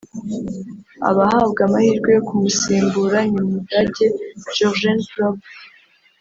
[1.09, 4.05] Abahabwa amahirwe yo kumusimbura ni umudage
[4.53, 5.39] Jurgen Klopp